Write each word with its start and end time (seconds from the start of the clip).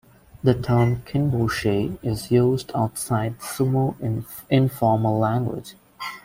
The 0.41 0.55
term 0.55 1.03
"kinboshi" 1.05 1.99
is 2.01 2.31
used 2.31 2.71
outside 2.73 3.37
sumo 3.37 3.99
in 4.01 4.25
informal 4.49 5.19
language. 5.19 5.75